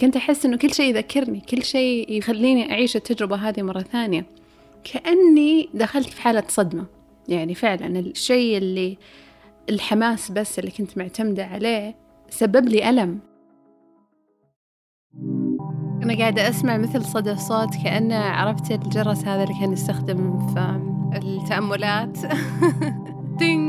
[0.00, 4.26] كنت أحس إنه كل شيء يذكرني كل شيء يخليني أعيش التجربة هذه مرة ثانية.
[4.84, 6.86] كأني دخلت في حالة صدمة.
[7.28, 8.98] يعني فعلا الشيء اللي
[9.70, 11.94] الحماس بس اللي كنت معتمدة عليه
[12.30, 13.18] سبب لي ألم.
[16.02, 20.80] أنا قاعدة أسمع مثل صدى صوت كأنه عرفت الجرس هذا اللي كان يستخدم في
[21.16, 22.18] التأملات.
[23.38, 23.65] دينج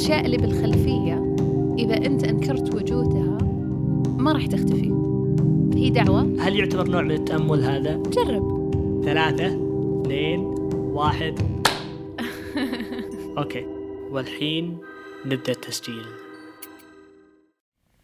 [0.00, 1.36] الأشياء اللي بالخلفية
[1.78, 3.38] إذا أنت أنكرت وجودها
[4.18, 4.90] ما راح تختفي.
[5.74, 6.20] هي دعوة.
[6.20, 8.70] هل يعتبر نوع من التأمل هذا؟ جرب.
[9.04, 10.40] ثلاثة اثنين
[10.70, 11.38] واحد.
[13.38, 13.66] أوكي.
[14.10, 14.78] والحين
[15.26, 16.04] نبدأ التسجيل.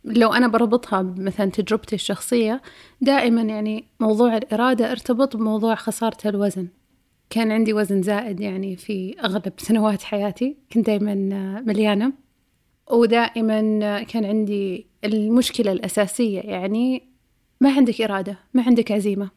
[0.04, 2.62] لو أنا بربطها بمثلا تجربتي الشخصية
[3.00, 6.68] دائما يعني موضوع الإرادة ارتبط بموضوع خسارة الوزن.
[7.30, 11.14] كان عندي وزن زائد يعني في أغلب سنوات حياتي كنت دائما
[11.66, 12.12] مليانة.
[12.90, 17.02] ودائما كان عندي المشكلة الأساسية يعني
[17.60, 19.30] ما عندك إرادة ما عندك عزيمة.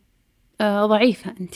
[0.61, 1.55] آه ضعيفة أنت.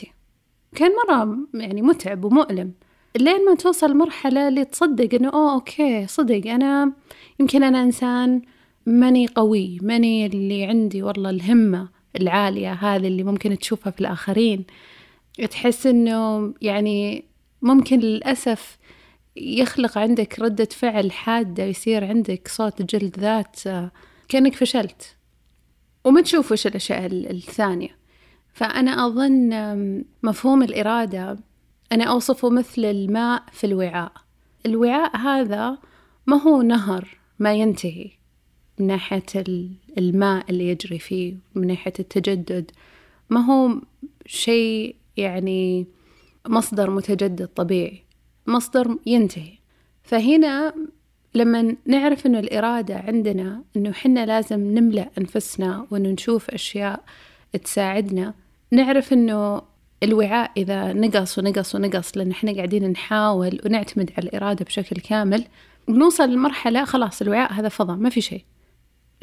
[0.76, 2.74] كان مرة يعني متعب ومؤلم.
[3.18, 6.94] لين ما توصل مرحلة اللي تصدق إنه أوه أوكي صدق أنا
[7.40, 8.42] يمكن أنا إنسان
[8.86, 11.90] ماني قوي ماني اللي عندي والله الهمة
[12.22, 14.66] العالية هذه اللي ممكن تشوفها في الآخرين.
[15.50, 17.26] تحس إنه يعني
[17.62, 18.78] ممكن للأسف
[19.36, 23.92] يخلق عندك ردة فعل حادة يصير عندك صوت جلد ذات آه،
[24.30, 25.16] كأنك فشلت.
[26.04, 27.98] وما تشوف وش الأشياء الثانية.
[28.54, 31.40] فأنا أظن مفهوم الإرادة
[31.92, 34.12] أنا أوصفه مثل الماء في الوعاء.
[34.66, 35.78] الوعاء هذا
[36.28, 38.12] ما هو نهر ما ينتهي
[38.80, 39.24] من ناحية
[39.98, 42.72] الماء اللي يجري فيه من ناحية التجدد.
[43.30, 43.82] ما هو
[44.26, 45.88] شيء يعني
[46.48, 48.04] مصدر متجدد طبيعي
[48.48, 49.52] مصدر ينتهي.
[50.04, 50.74] فهنا
[51.36, 57.04] لما نعرف إنه الإرادة عندنا إنه حنا لازم نملأ أنفسنا وانه نشوف أشياء
[57.64, 58.34] تساعدنا
[58.72, 59.62] نعرف إنه
[60.04, 65.46] الوعاء إذا نقص ونقص ونقص لأن إحنا قاعدين نحاول ونعتمد على الإرادة بشكل كامل
[65.88, 68.44] بنوصل لمرحلة خلاص الوعاء هذا فضى ما في شيء.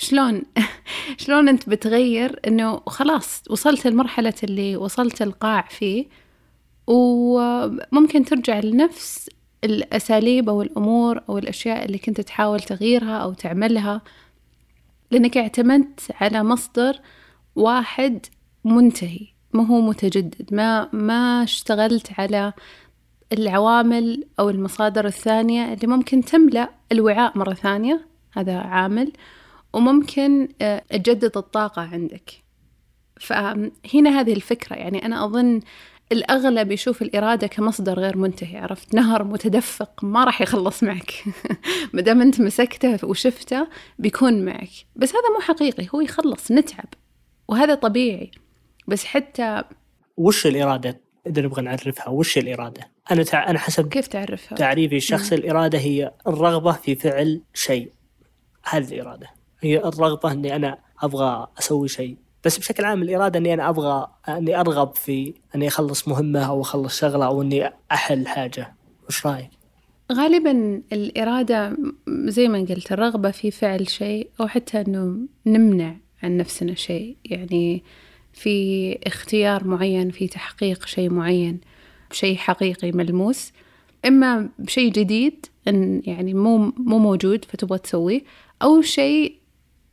[0.00, 0.42] شلون؟
[1.22, 6.06] شلون أنت بتغير إنه خلاص وصلت لمرحلة اللي وصلت القاع فيه
[6.86, 9.30] وممكن ترجع لنفس
[9.64, 14.02] الأساليب أو الأمور أو الأشياء اللي كنت تحاول تغييرها أو تعملها
[15.10, 16.96] لأنك اعتمدت على مصدر
[17.56, 18.26] واحد
[18.64, 22.52] منتهي ما هو متجدد ما ما اشتغلت على
[23.32, 29.12] العوامل أو المصادر الثانية اللي ممكن تملأ الوعاء مرة ثانية هذا عامل.
[29.72, 32.30] وممكن آه، تجدد الطاقة عندك.
[33.20, 34.76] فهنا هذه الفكرة.
[34.76, 35.60] يعني أنا أظن
[36.12, 41.12] الأغلب يشوف الإرادة كمصدر غير منتهي عرفت؟ نهر متدفق ما راح يخلص معك.
[41.94, 44.70] ما دام أنت مسكته وشفته بيكون معك.
[44.96, 46.88] بس هذا مو حقيقي هو يخلص نتعب.
[47.48, 48.30] وهذا طبيعي.
[48.88, 49.64] بس حتى
[50.16, 53.50] وش الإرادة؟ إذا نبغى نعرفها وش الإرادة؟ أنا تع...
[53.50, 57.92] أنا حسب كيف تعرفها؟ تعريفي الشخصي الإرادة هي الرغبة في فعل شيء.
[58.64, 59.39] هذه الإرادة.
[59.60, 62.16] هي الرغبة إني أنا أبغى أسوي شيء.
[62.44, 66.98] بس بشكل عام الإرادة إني أنا أبغى إني أرغب في إني أخلص مهمة أو أخلص
[67.00, 68.74] شغلة أو إني أحل حاجة.
[69.08, 69.50] وش رأيك؟
[70.12, 71.76] غالبا الإرادة
[72.08, 75.16] زي ما قلت الرغبة في فعل شيء أو حتى إنه
[75.46, 77.16] نمنع عن نفسنا شيء.
[77.24, 77.82] يعني
[78.32, 81.60] في اختيار معين في تحقيق شيء معين
[82.10, 83.52] بشيء حقيقي ملموس.
[84.06, 88.22] إما بشيء جديد إن يعني مو مو موجود فتبغى تسويه
[88.62, 89.39] أو شيء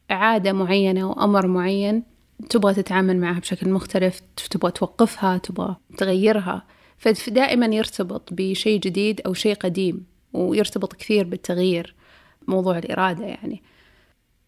[0.09, 2.03] عادة معينة أو أمر معين
[2.50, 6.63] تبغى تتعامل معها بشكل مختلف تبغى توقفها تبغى تغيرها.
[6.97, 11.95] فدائما يرتبط بشيء جديد أو شيء قديم ويرتبط كثير بالتغيير
[12.47, 13.62] موضوع الإرادة يعني.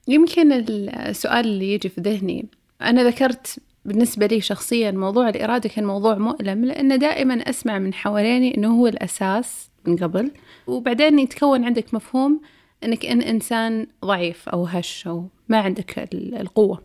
[0.07, 2.45] يمكن السؤال اللي يجي في ذهني
[2.81, 8.57] أنا ذكرت بالنسبة لي شخصيا موضوع الإرادة كان موضوع مؤلم لأن دائما أسمع من حواليني
[8.57, 10.31] أنه هو الأساس من قبل.
[10.67, 12.41] وبعدين يتكون عندك مفهوم
[12.83, 16.83] أنك إن إنسان ضعيف أو هش أو ما عندك القوة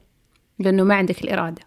[0.58, 1.62] لأنه ما عندك الإرادة.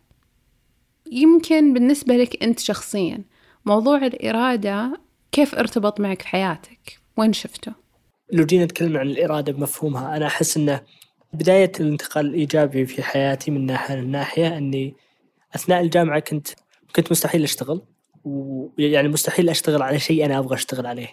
[1.11, 3.23] يمكن بالنسبة لك أنت شخصيا
[3.65, 5.01] موضوع الإرادة
[5.31, 7.73] كيف ارتبط معك في حياتك؟ وين شفته؟
[8.33, 10.81] لو جينا نتكلم عن الإرادة بمفهومها أنا أحس أنه
[11.33, 14.95] بداية الانتقال الإيجابي في حياتي من ناحية لناحية أني
[15.55, 16.47] أثناء الجامعة كنت
[16.95, 17.81] كنت مستحيل أشتغل
[18.23, 21.07] ويعني مستحيل أشتغل على شيء أنا أبغى أشتغل عليه.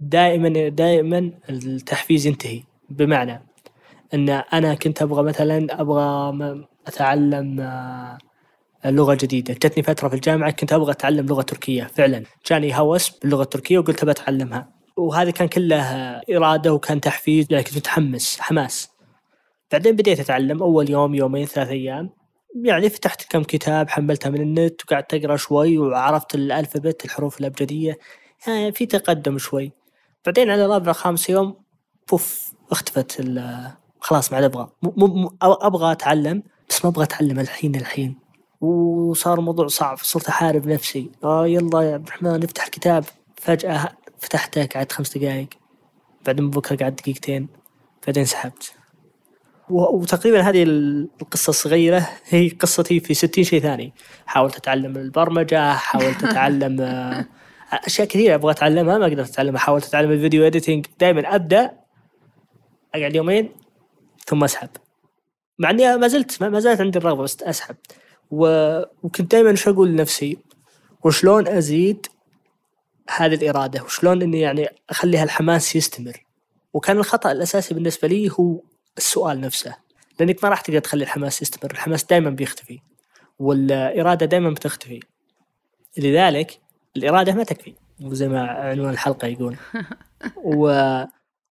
[0.00, 2.62] دائما دائما التحفيز ينتهي.
[2.90, 3.47] بمعنى
[4.14, 8.18] أن أنا كنت أبغى مثلا أبغى أتعلم آه،
[8.84, 9.54] لغة جديدة.
[9.54, 12.22] جتني فترة في الجامعة كنت أبغى أتعلم لغة تركية فعلا.
[12.46, 14.68] جاني هوس باللغة التركية وقلت أبغى أتعلمها.
[14.96, 15.82] وهذا كان كله
[16.36, 18.90] إرادة وكان تحفيز يعني كنت متحمس حماس.
[19.72, 22.10] بعدين بديت أتعلم أول يوم يومين ثلاث أيام.
[22.64, 27.98] يعني فتحت كم كتاب حملتها من النت وقعدت أقرأ شوي وعرفت الالفابت الحروف الأبجدية.
[28.46, 29.72] يعني في تقدم شوي.
[30.26, 31.56] بعدين على رابع خامس يوم
[32.10, 33.20] بوف اختفت
[34.08, 34.68] خلاص ما عاد أبغى.
[35.42, 38.16] أبغى أتعلم بس ما أبغى أتعلم الحين الحين.
[38.60, 41.10] وصار الموضوع صعب صرت أحارب نفسي.
[41.24, 43.04] آه يلا يا عبد الرحمن افتح الكتاب.
[43.36, 43.88] فجأة
[44.18, 45.48] فتحته قعدت خمس دقائق
[46.26, 47.48] بعدين بكرة قعدت دقيقتين.
[48.06, 48.74] بعدين سحبت.
[49.70, 53.92] وتقريبا هذه القصة الصغيرة هي قصتي في ستين شيء ثاني.
[54.26, 57.26] حاولت أتعلم البرمجة حاولت أتعلم آه،
[57.72, 59.60] أشياء كثيرة أبغى أتعلمها ما قدرت أتعلمها.
[59.60, 61.72] حاولت أتعلم الفيديو إديتنج دائما أبدأ
[62.94, 63.57] أقعد يومين
[64.28, 64.68] ثم أسحب.
[65.58, 67.76] مع إني ما زلت ما زالت عندي الرغبة بس أسحب.
[68.30, 68.46] و...
[69.02, 70.38] وكنت دائما شو أقول لنفسي؟
[71.04, 72.06] وشلون أزيد
[73.16, 76.24] هذه الإرادة؟ وشلون إني يعني اخلي هالحماس يستمر؟
[76.72, 78.60] وكان الخطأ الأساسي بالنسبة لي هو
[78.98, 79.76] السؤال نفسه.
[80.20, 81.70] لانك ما راح تقدر تخلي الحماس يستمر.
[81.70, 82.80] الحماس دائما بيختفي.
[83.38, 85.00] والإرادة دائما بتختفي.
[85.98, 86.60] لذلك
[86.96, 87.74] الإرادة ما تكفي.
[88.00, 89.56] زي ما عنوان الحلقة يقول.
[90.44, 91.02] و...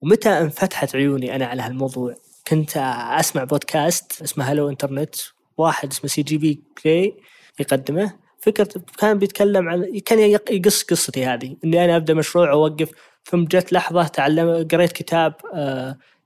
[0.02, 2.16] ومتى انفتحت عيوني أنا على هالموضوع؟
[2.48, 2.78] كنت
[3.20, 5.16] أسمع بودكاست اسمه Hello Internet
[5.58, 7.18] واحد اسمه CGP Grey
[7.60, 8.14] يقدمه.
[8.40, 8.68] فكرة
[8.98, 10.20] كان بيتكلم عن كان
[10.50, 12.92] يقص قصتي هذه إني أنا أبدأ مشروع أوقف.
[13.26, 15.34] ثم جت لحظة تعلم قريت كتاب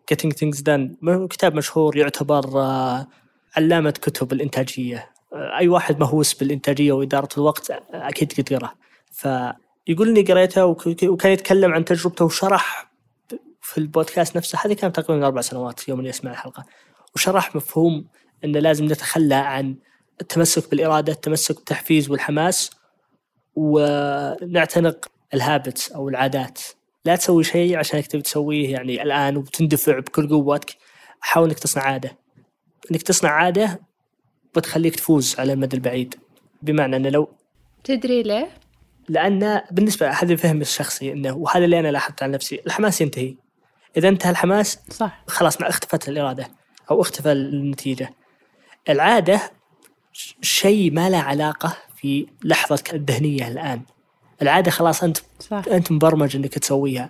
[0.09, 0.95] Getting Things Done
[1.29, 3.05] كتاب مشهور يعتبر uh,
[3.57, 4.97] علامة كتب الإنتاجية.
[4.97, 8.73] uh, أي واحد مهووس بالإنتاجية وإدارة الوقت أكيد قد قراه
[9.11, 12.91] فيقول إني قريته وكان يتكلم عن تجربته وشرح
[13.77, 16.65] في البودكاست نفسه هذه كانت تقريبا أربع سنوات يوم اني اسمع الحلقة.
[17.15, 18.07] وشرح مفهوم
[18.43, 19.75] أن لازم نتخلى عن
[20.21, 22.71] التمسك بالإرادة التمسك بالتحفيز والحماس
[23.55, 26.61] ونعتنق الهابتس أو العادات.
[27.05, 30.75] لا تسوي شيء عشانك تبي تسويه يعني الآن وتندفع بكل قوتك.
[31.19, 32.17] حاول إنك تصنع عادة.
[32.91, 33.81] إنك تصنع عادة
[34.55, 36.15] بتخليك تفوز على المدى البعيد.
[36.61, 37.29] بمعنى أنه لو
[37.83, 38.49] تدري ليه؟
[39.09, 43.46] لأن بالنسبة هذا فهمي الشخصي أنه وهذا اللي أنا لاحظت على نفسي الحماس ينتهي.
[43.97, 45.23] إذا انتهى الحماس صح.
[45.27, 46.47] خلاص ما اختفت الإرادة
[46.91, 48.13] أو اختفى النتيجة.
[48.89, 49.41] العادة
[50.41, 53.81] شيء ما له علاقة في لحظتك الذهنية الآن.
[54.41, 55.61] العادة خلاص أنت صح.
[55.71, 57.09] أنت مبرمج أنك تسويها.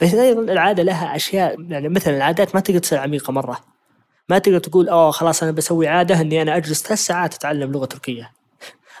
[0.00, 3.60] بس أيضا العادة لها أشياء يعني مثلا العادات ما تقدر تصير عميقة مرة.
[4.28, 7.84] ما تقدر تقول أوه خلاص أنا بسوي عادة إني أنا أجلس ثلاث ساعات أتعلم لغة
[7.84, 8.32] تركية.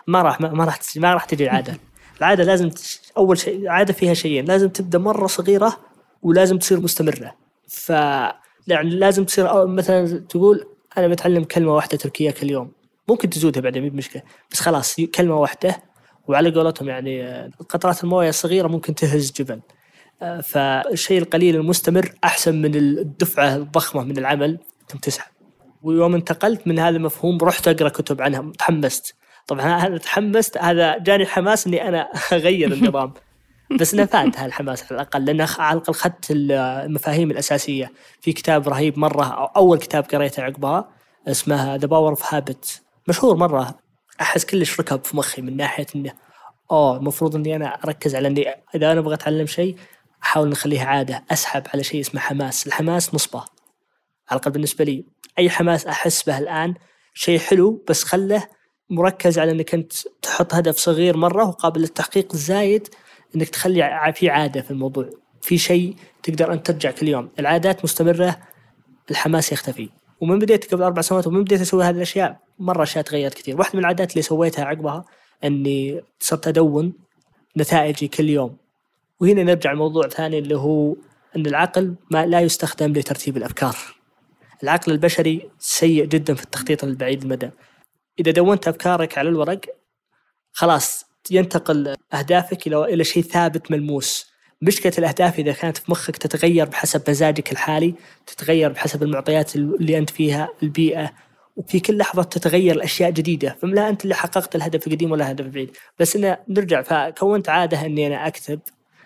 [0.06, 1.76] ما راح ما راح ما راح تجي العادة.
[2.18, 2.70] العادة لازم
[3.16, 4.44] أول شيء عادة فيها شيئين.
[4.44, 5.87] لازم تبدأ مرة صغيرة
[6.22, 7.34] ولازم تصير مستمرة.
[7.68, 7.90] ف
[8.68, 10.66] يعني لازم تصير مثلا تقول
[10.98, 12.72] أنا بتعلم كلمة واحدة تركية كل يوم.
[13.08, 14.22] ممكن تزودها بعدين بمشكلة.
[14.52, 15.82] بس خلاص كلمة واحدة
[16.28, 19.60] وعلى قولتهم يعني قطرات الموية الصغيرة ممكن تهز جبل
[20.42, 25.30] فالشيء القليل المستمر أحسن من الدفعة الضخمة من العمل ثم تسحب
[25.82, 29.14] ويوم انتقلت من هذا المفهوم رحت أقرأ كتب عنها تحمست.
[29.46, 32.00] طبعا أنا تحمست هذا جاني حماس إني أنا
[32.32, 33.14] أغير النظام.
[33.70, 34.82] بس نفعت هالحماس.
[34.82, 37.92] على الأقل لأن على الأقل اخذت المفاهيم الأساسية.
[38.20, 40.88] في كتاب رهيب مرة أو أول كتاب قريته عقبها
[41.28, 43.78] اسمه The Power of Habit مشهور مرة.
[44.20, 46.12] أحس كلش ركب في مخي من ناحية إنه
[46.70, 49.76] أوه المفروض إني أنا أركز على إني إذا أنا أبغى أتعلم شيء
[50.22, 52.66] أحاول نخليها عادة أسحب على شيء اسمه حماس.
[52.66, 53.38] الحماس نصبه.
[54.30, 55.04] على الأقل بالنسبة لي
[55.38, 56.74] أي حماس أحس به الآن
[57.14, 58.48] شيء حلو بس خله
[58.90, 59.92] مركز على إنك أنت
[60.22, 62.88] تحط هدف صغير مرة وقابل للتحقيق زايد
[63.36, 65.10] إنك تخلي في عادة في الموضوع.
[65.42, 67.30] في شيء تقدر انت ترجع كل يوم.
[67.38, 68.38] العادات مستمرة
[69.10, 69.88] الحماس يختفي.
[70.20, 73.58] ومن بديت قبل أربع سنوات ومن بديت أسوي هذه الأشياء مرة أشياء تغيرت كثير.
[73.58, 75.04] واحدة من العادات اللي سويتها عقبها
[75.44, 76.92] إني صرت أدون
[77.56, 78.56] نتائجي كل يوم.
[79.20, 80.96] وهنا نرجع لموضوع ثاني اللي هو
[81.36, 83.76] إن العقل ما لا يستخدم لترتيب الأفكار.
[84.62, 87.50] العقل البشري سيء جدا في التخطيط البعيد المدى.
[88.20, 89.60] إذا دونت أفكارك على الورق
[90.52, 94.30] خلاص ينتقل أهدافك إلى إلى شيء ثابت ملموس.
[94.62, 97.94] مشكلة الأهداف إذا كانت في مخك تتغير بحسب مزاجك الحالي
[98.26, 101.10] تتغير بحسب المعطيات اللي أنت فيها البيئة
[101.56, 103.56] وفي كل لحظة تتغير الاشياء جديدة.
[103.62, 108.06] فلا أنت اللي حققت الهدف القديم ولا الهدف البعيد بس انه نرجع فكونت عادة إني
[108.06, 108.60] أنا أكتب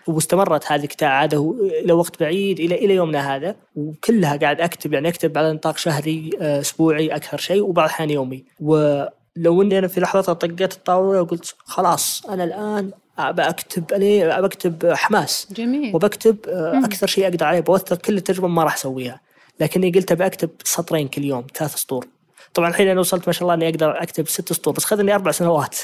[0.07, 5.37] واستمرت هذه عادة إلى وقت بعيد إلى إلى يومنا هذا وكلها قاعد أكتب يعني أكتب
[5.37, 8.43] على نطاق شهري آه، أسبوعي أكثر شيء وبعض الأحيان يومي.
[8.59, 9.03] و
[9.35, 13.85] لو اني أنا في لحظة طقيت الطاولة وقلت خلاص أنا الآن بكتب
[14.41, 15.47] بكتب حماس.
[15.51, 15.95] جميل.
[15.95, 19.21] وبكتب آه، أكثر شيء أقدر عليه بوثق كل التجربة ما راح أسويها.
[19.59, 22.07] لكني قلت بكتب سطرين كل يوم ثلاث سطور.
[22.53, 25.31] طبعا الحين أنا وصلت ما شاء الله إني أقدر أكتب ست سطور بس خذني أربع
[25.31, 25.77] سنوات.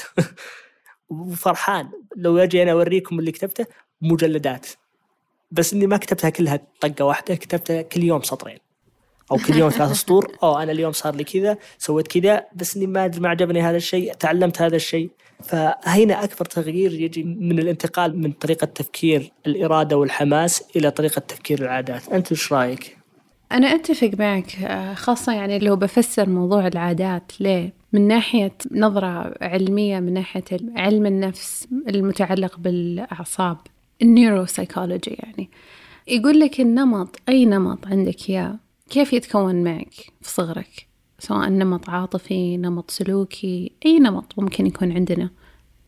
[1.08, 1.90] وفرحان.
[2.16, 3.66] لو أجي أنا أوريكم اللي كتبته
[4.02, 4.66] مجلدات.
[5.50, 8.58] بس إني ما كتبتها كلها طقة واحدة كتبتها كل يوم سطرين.
[9.32, 10.36] أو كل يوم ثلاث سطور.
[10.42, 14.12] أو أنا اليوم صار لي كذا سويت كذا بس إني ما ما عجبني هذا الشيء
[14.12, 15.10] تعلمت هذا الشيء.
[15.44, 22.08] فهنا أكبر تغيير يجي من الانتقال من طريقة تفكير الإرادة والحماس إلى طريقة تفكير العادات.
[22.08, 22.96] أنت إيش رأيك؟
[23.52, 24.46] أنا أتفق معك
[24.94, 30.44] خاصة يعني لو بفسر موضوع العادات ليه؟ من ناحية نظرة علمية من ناحية
[30.76, 33.56] علم النفس المتعلق بالأعصاب
[34.02, 35.50] النيوروسايكولوجي يعني.
[36.08, 38.56] يقول لك النمط أي نمط عندك إياه
[38.90, 40.86] كيف يتكون معك في صغرك؟
[41.18, 45.30] سواء نمط عاطفي نمط سلوكي أي نمط ممكن يكون عندنا.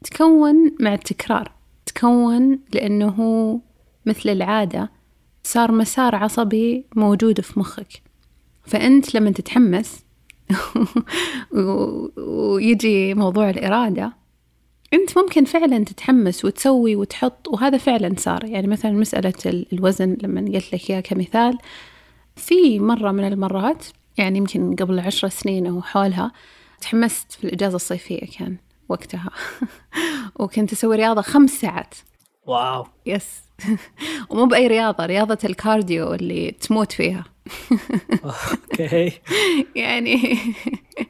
[0.04, 1.52] تكون مع التكرار.
[1.86, 3.60] تكون لأنه
[4.06, 4.90] مثل العادة
[5.44, 8.02] صار مسار عصبي موجود في مخك.
[8.64, 10.04] فأنت لما تتحمس
[12.16, 14.12] ويجي موضوع الإرادة
[14.92, 18.44] أنت ممكن فعلا تتحمس وتسوي وتحط وهذا فعلا صار.
[18.44, 21.58] يعني مثلا مسألة الوزن لما قلت لك إياه كمثال
[22.36, 23.84] في مرة من المرات
[24.18, 26.32] يعني يمكن قبل عشر سنين أو حولها
[26.80, 28.56] تحمست في الإجازة الصيفية كان
[28.88, 29.30] وقتها.
[30.40, 31.94] وكنت أسوي رياضة خمس ساعات.
[32.46, 32.86] واو.
[33.06, 33.42] Yes.
[34.30, 37.24] ومو بأي رياضة رياضة ال cardio اللي تموت فيها.
[38.24, 39.12] أوكي.
[39.74, 40.38] يعني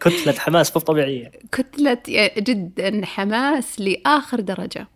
[0.01, 1.31] كتلة حماس مو طبيعية.
[1.53, 1.99] كتلة
[2.39, 4.89] جدا حماس لآخر درجة.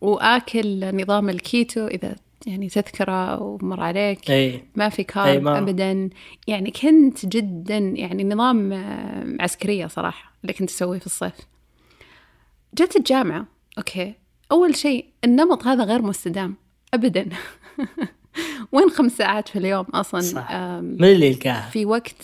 [0.00, 4.30] وآكل نظام الكيتو إذا يعني تذكره ومر عليك.
[4.30, 4.62] إي.
[4.76, 6.10] ما في أي carb ما- ابدا.
[6.46, 11.34] يعني كنت جدا يعني نظام آه، عسكرية صراحة اللي كنت أسويه في الصيف.
[12.74, 13.46] جت الجامعة
[13.78, 14.14] أوكي.
[14.52, 16.54] أول شيء النمط هذا غير مستدام
[16.94, 17.28] ابدا.
[18.72, 20.52] وين خمس ساعات في اليوم أصلا؟ صح.
[20.80, 22.22] من اللي يلقاها؟ في وقت.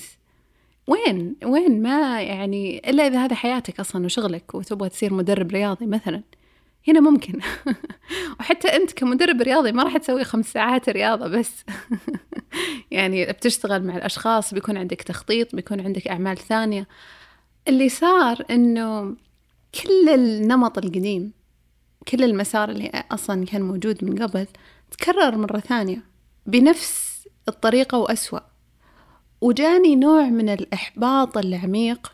[0.87, 6.23] وين؟ وين؟ ما يعني إلا إذا هذا حياتك أصلا وشغلك وتبغى تصير مدرب رياضي مثلا.
[6.89, 7.41] هنا ممكن.
[8.41, 11.65] وحتى أنت كمدرب رياضي ما راح تسوي خمس ساعات رياضة بس.
[12.91, 16.89] يعني بتشتغل مع الأشخاص بيكون عندك تخطيط بيكون عندك أعمال ثانية.
[17.69, 19.17] اللي صار إنه
[19.83, 21.33] كل النمط القديم
[22.09, 24.47] كل المسار اللي أصلا كان موجود من قبل
[24.91, 26.03] تكرر مرة ثانية
[26.47, 28.41] بنفس الطريقة وأسوأ.
[29.41, 32.13] وجاني نوع من الإحباط العميق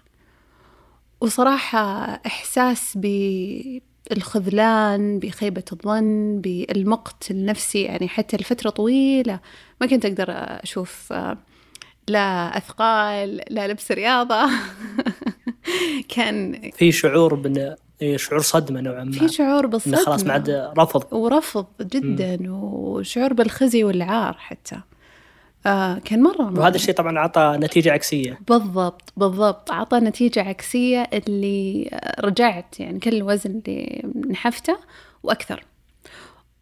[1.21, 2.99] وصراحة إحساس
[4.11, 9.41] بالخذلان بخيبة الظن بالمقت النفسي يعني حتى لفترة طويلة
[9.81, 11.39] ما كنت أقدر أشوف آه،
[12.09, 14.47] لا أثقال لا لبس رياضة.
[16.15, 19.13] كان في شعور بن إيه، شعور صدمة نوعا ما.
[19.13, 20.05] في شعور إنه بالصدمة.
[20.05, 21.13] خلاص ما عاد رفض.
[21.13, 24.81] ورفض جدا وشعور بالخزي والعار حتى.
[25.67, 28.39] آه كان مرة وهذا الشيء طبعا اعطى نتيجة عكسية.
[28.49, 29.71] بالضبط بالضبط.
[29.71, 31.91] أعطى نتيجة عكسية اللي
[32.21, 34.77] رجعت يعني كل الوزن اللي نحفته
[35.23, 35.65] وأكثر.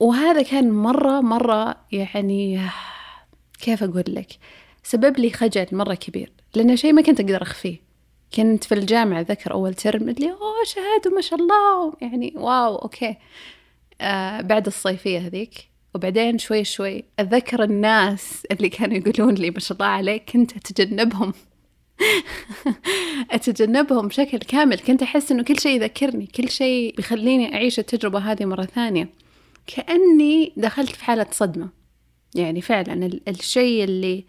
[0.00, 2.61] وهذا كان مرة مرة يعني
[3.61, 4.38] كيف أقول لك؟
[4.82, 7.76] سبب لي خجل مرة كبير لأنه شيء ما كنت أقدر أخفيه.
[8.35, 11.92] كنت في الجامعة ذكر أول term اللي أوه شهادة ما شاء الله.
[12.00, 13.16] يعني واو أوكي.
[14.00, 15.72] آه بعد الصيفية هذيك.
[15.94, 21.32] وبعدين شوي شوي أتذكر الناس اللي كانوا يقولون لي ما شاء الله عليك كنت أتجنبهم.
[23.30, 24.78] أتجنبهم بشكل كامل.
[24.78, 29.08] كنت أحس إنه كل شيء يذكرني كل شيء بيخليني أعيش التجربة هذه مرة ثانية.
[29.66, 31.68] كأني دخلت في حالة صدمة.
[32.34, 34.25] يعني فعلا ال- الشيء اللي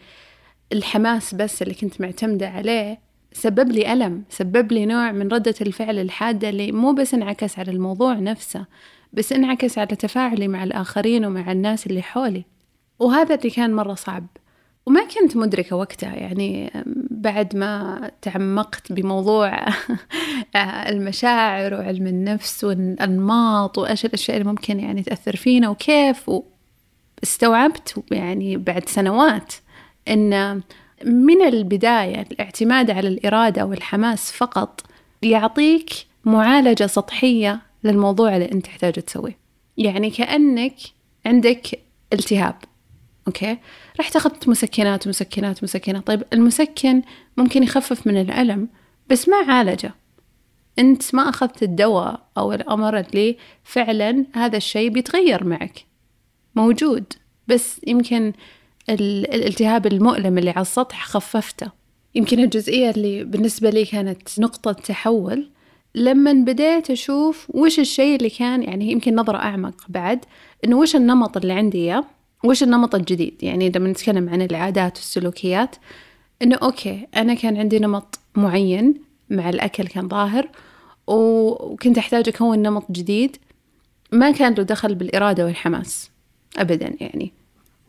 [0.74, 3.00] الحماس بس اللي كنت معتمدة عليه
[3.34, 7.72] سبب لي ألم سبب لي نوع من ردة الفعل الحادة اللي مو بس انعكس على
[7.72, 8.66] الموضوع نفسه
[9.14, 12.46] بس انعكس على تفاعلي مع الآخرين ومع الناس اللي حولي.
[13.00, 14.28] وهذا اللي كان مرة صعب.
[14.86, 16.72] وما كنت مدركة وقتها يعني
[17.10, 19.66] بعد ما تعمقت بموضوع
[20.90, 26.32] المشاعر وعلم النفس والأنماط وإيش الأشياء اللي ممكن يعني تأثر فينا وكيف.
[27.22, 29.54] واستوعبت يعني بعد سنوات
[30.08, 30.62] أن
[31.06, 34.82] من البداية الاعتماد على الإرادة والحماس فقط
[35.22, 35.90] يعطيك
[36.26, 39.38] معالجة سطحية للموضوع اللي أنت تحتاج تسويه.
[39.78, 40.76] يعني كأنك
[41.26, 41.80] عندك
[42.14, 42.56] التهاب
[43.28, 43.58] أوكي؟
[43.98, 46.08] راح تاخذ مسكنات مسكنات مسكنات.
[46.08, 47.02] طيب المسكن
[47.38, 48.68] ممكن يخفف من الألم
[49.10, 49.94] بس ما عالجه.
[50.80, 55.86] أنت ما أخذت الدواء أو الأمر اللي فعلا هذا الشيء بيتغير معك.
[56.56, 57.04] موجود
[57.48, 58.34] بس يمكن
[58.90, 61.72] ال- الالتهاب المؤلم اللي على السطح خففته.
[62.16, 65.50] يمكن الجزئية اللي بالنسبة لي كانت نقطة تحول
[65.96, 70.26] لما بديت أشوف وش الشيء اللي كان يعني يمكن نظرة أعمق بعد
[70.66, 72.06] إنه وش النمط اللي عندي إياه؟
[72.44, 75.76] وش النمط الجديد؟ يعني لما نتكلم عن العادات والسلوكيات
[76.42, 78.94] إنه أوكي أنا كان عندي نمط معين
[79.30, 80.50] مع الأكل كان ظاهر
[81.08, 83.38] وكنت أحتاج أكون نمط جديد
[84.12, 86.12] ما كان له دخل بالإرادة والحماس
[86.58, 87.34] أبدا يعني.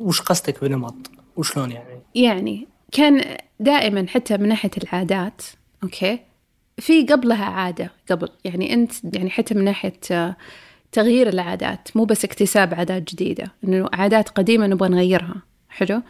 [0.01, 0.95] وش قصدك بنمط؟
[1.37, 5.43] وشلون يعني؟ يعني كان دائما حتى من ناحية العادات
[5.83, 6.19] أوكي
[6.79, 10.37] في قبلها عادة قبل يعني أنت يعني حتى من ناحية آه،
[10.93, 16.03] تغيير العادات مو بس اكتساب عادات جديدة إنه عادات قديمة نبغى نغيرها حلو؟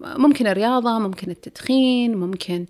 [0.00, 2.66] ممكن الرياضة ممكن التدخين ممكن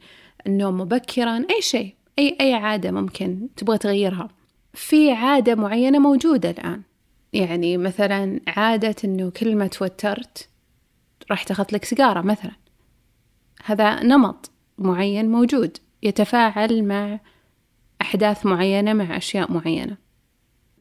[0.47, 4.29] النوم مبكرا أي شيء أي أي عادة ممكن تبغى تغيرها.
[4.75, 6.83] في عادة معينة موجودة الآن
[7.33, 10.49] يعني مثلا عادة إنه كل ما توترت
[11.31, 12.53] راح تاخذ لك سيجارة مثلا.
[13.65, 17.21] هذا نمط معين موجود يتفاعل مع
[18.07, 19.97] أحداث معينة مع أشياء معينة.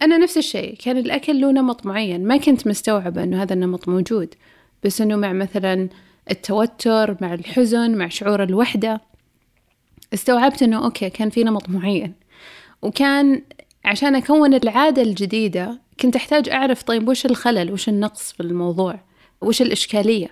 [0.02, 2.28] أنا نفس الشيء كان الأكل له نمط معين.
[2.28, 4.34] ما كنت مستوعبة أنه هذا النمط موجود.
[4.84, 5.90] بس أنه مع مثلا
[6.32, 9.02] التوتر مع الحزن مع شعور الوحدة
[10.14, 12.14] استوعبت أنه أوكي كان في نمط معين.
[12.82, 13.42] وكان
[13.86, 19.00] عشان أكون العادة الجديدة كنت أحتاج أعرف طيب وش الخلل وش النقص في الموضوع
[19.42, 20.32] وش الإشكالية.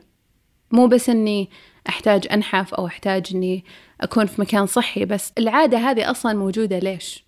[0.71, 1.49] مو بس أني
[1.89, 3.65] أحتاج أنحف أو أحتاج أني
[4.01, 7.25] أكون في مكان صحي بس العادة هذه أصلا موجودة ليش؟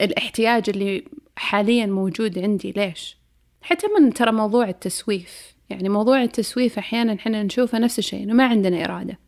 [0.00, 1.04] الاحتياج اللي
[1.36, 3.16] حاليا موجود عندي ليش؟
[3.62, 8.46] حتى من ترى موضوع التسويف يعني موضوع التسويف أحيانا إحنا نشوفه نفس الشيء إنه ما
[8.46, 9.18] عندنا إرادة.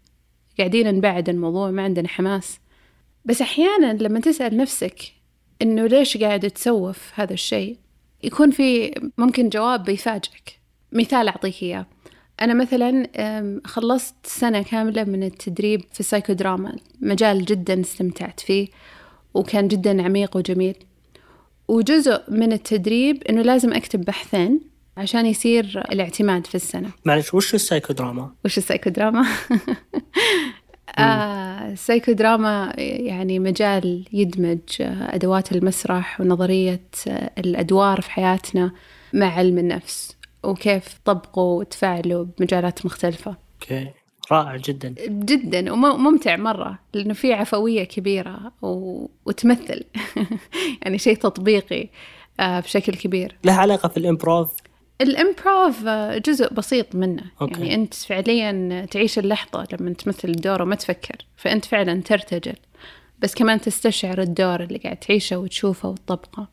[0.59, 2.61] قاعدين نبعد الموضوع ما عندنا حماس.
[3.25, 5.01] بس أحيانا لما تسأل نفسك
[5.63, 7.77] إنه ليش قاعد تسوف هذا الشيء
[8.23, 10.61] يكون في ممكن جواب بيفاجئك.
[10.93, 11.87] مثال أعطيك إياه.
[12.41, 13.09] أنا مثلا
[13.65, 18.69] خلصت سنة كاملة من التدريب في السايكودراما مجال جدا استمتعت فيه
[19.35, 20.75] وكان جدا عميق وجميل
[21.69, 24.61] وجزء من التدريب إنه لازم أكتب بحثين
[24.97, 29.27] عشان يصير الاعتماد في السنة معلش وش السايكودراما؟ وش السايكودراما؟
[30.99, 36.89] آه السايكودراما يعني مجال يدمج أدوات المسرح ونظرية
[37.39, 38.73] الأدوار في حياتنا
[39.13, 43.37] مع علم النفس وكيف طبقوا وتفاعلوا بمجالات مختلفة.
[43.63, 43.91] okay.
[44.33, 44.95] رائع جدا.
[45.09, 49.07] جدا وممتع مرة لأنه في عفوية كبيرة و...
[49.27, 49.85] وتمثل.
[50.83, 51.89] يعني شيء تطبيقي
[52.41, 53.37] آه، بشكل كبير.
[53.45, 54.51] له علاقة في الإمبروف؟
[55.01, 57.23] الإمبروف آه، جزء بسيط منه.
[57.41, 57.61] أوكي.
[57.61, 62.57] يعني أنت فعليا تعيش اللحظة لما تمثل الدور وما تفكر فأنت فعلا ترتجل.
[63.19, 66.49] بس كمان تستشعر الدور اللي قاعد تعيشه وتشوفه وتطبقه.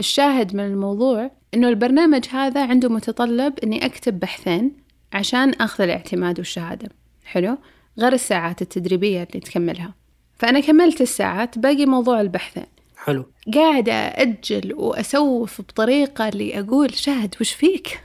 [0.00, 4.76] الشاهد من الموضوع إنه البرنامج هذا عنده متطلب إني أكتب بحثين
[5.12, 6.88] عشان أخذ الاعتماد والشهادة.
[7.24, 7.58] حلو؟
[7.98, 9.94] غير الساعات التدريبية اللي تكملها.
[10.38, 12.66] فأنا كملت الساعات باقي موضوع البحثين.
[12.96, 13.26] حلو.
[13.54, 18.00] قاعدة أجل وأسوف بطريقة اللي أقول شاهد وش فيك؟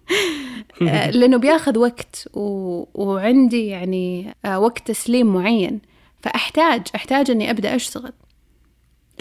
[1.16, 2.84] لأنه بياخذ وقت و...
[2.94, 5.80] وعندي يعني آه، وقت تسليم معين.
[6.22, 8.12] فأحتاج أحتاج أني أبدأ أشتغل.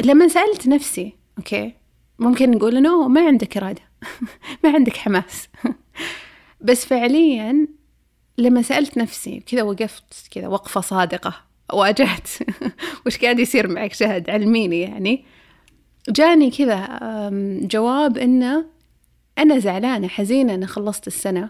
[0.06, 1.74] لما سألت نفسي أوكي.
[2.20, 3.82] ممكن نقول إنه ما عندك إرادة.
[4.64, 5.48] ما عندك حماس.
[6.68, 7.68] بس فعليا
[8.38, 11.34] لما سألت نفسي كذا وقفت كذا وقفة صادقة
[11.74, 12.28] واجهت.
[13.06, 15.26] وش قاعد يصير معك شهد؟ علميني يعني.
[16.10, 17.00] جاني كذا
[17.62, 18.66] جواب إنه
[19.38, 21.50] أنا زعلانة حزينة أنا خلصت السنة.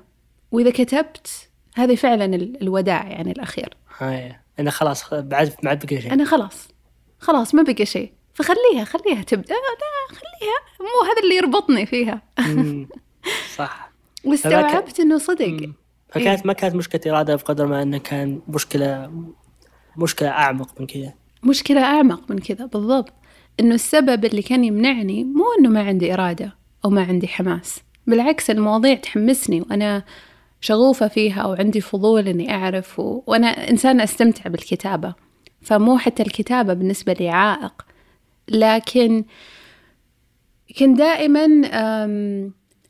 [0.51, 3.77] وإذا كتبت هذه فعلا الوداع يعني الأخير.
[3.97, 6.13] هاي أنا خلاص بعد ما بقى شيء.
[6.13, 6.67] أنا خلاص.
[7.19, 8.11] خلاص ما بقى شيء.
[8.33, 9.53] فخليها خليها تبدأ.
[9.53, 10.59] لا خليها.
[10.79, 12.21] مو هذا اللي يربطني فيها.
[13.57, 13.91] صح.
[14.25, 15.69] واستوعبت إنه صدق.
[16.09, 19.11] فكانت إيه؟ ما كانت مشكلة إرادة بقدر ما إنه كان مشكلة
[19.97, 21.13] مشكلة أعمق من كذا.
[21.43, 23.13] مشكلة أعمق من كذا بالضبط.
[23.59, 27.81] إنه السبب اللي كان يمنعني مو إنه ما عندي إرادة أو ما عندي حماس.
[28.07, 30.03] بالعكس المواضيع تحمسني وأنا
[30.61, 33.23] شغوفة فيها وعندي فضول إني أعرف و...
[33.27, 35.13] وأنا إنسانة أستمتع بالكتابة.
[35.61, 37.85] فمو حتى الكتابة بالنسبة لي عائق.
[38.55, 39.25] لكن
[40.79, 41.45] كنت دائما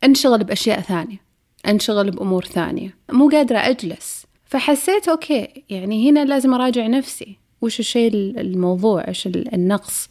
[0.03, 1.21] أنشغل بأشياء ثانية
[1.67, 2.97] أنشغل بأمور ثانية.
[3.11, 4.25] مو قادرة أجلس.
[4.45, 7.37] فحسيت أوكي يعني هنا لازم أراجع نفسي.
[7.61, 10.09] وش الشيء الموضوع؟ إيش النقص؟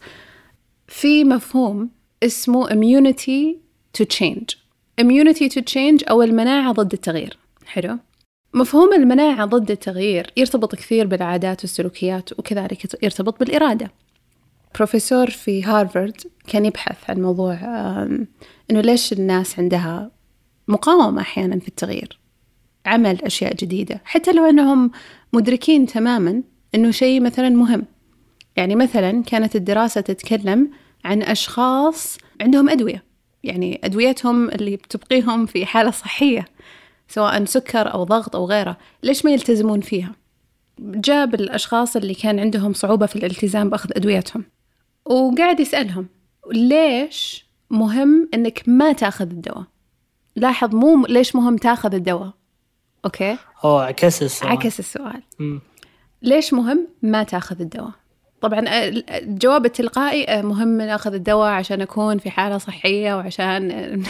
[0.87, 1.89] في مفهوم
[2.23, 3.55] اسمه immunity
[3.97, 4.55] to change.
[5.01, 7.37] immunity to change أو المناعة ضد التغيير.
[7.65, 7.97] حلو؟
[8.53, 13.91] مفهوم المناعة ضد التغيير يرتبط كثير بالعادات والسلوكيات وكذلك يرتبط بالإرادة.
[14.75, 17.53] بروفيسور في هارفارد كان يبحث عن موضوع
[18.71, 20.11] إنه ليش الناس عندها
[20.67, 22.19] مقاومة أحيانا في التغيير
[22.85, 24.91] عمل أشياء جديدة حتى لو أنهم
[25.33, 26.43] مدركين تماما
[26.75, 27.85] أنه شيء مثلا مهم.
[28.55, 30.71] يعني مثلا كانت الدراسة تتكلم
[31.05, 33.03] عن أشخاص عندهم أدوية
[33.43, 36.45] يعني أدويتهم اللي بتبقيهم في حالة صحية
[37.07, 40.15] سواء سكر أو ضغط أو غيره ليش ما يلتزمون فيها؟
[40.79, 44.43] جاب الأشخاص اللي كان عندهم صعوبة في الالتزام بأخذ أدويتهم.
[45.05, 46.07] وقاعد يسألهم
[46.51, 49.63] ليش مهم إنك ما تأخذ الدواء؟
[50.35, 52.31] لاحظ مو ليش مهم تأخذ الدواء؟
[53.05, 54.51] أوكي؟ أوه عكس السؤال.
[54.51, 55.23] عكس السؤال.
[55.39, 55.61] مم.
[56.21, 57.91] ليش مهم ما تأخذ الدواء؟
[58.41, 63.71] طبعا آه، الجواب التلقائي آه، مهم ناخذ الدواء عشان أكون في حالة صحية وعشان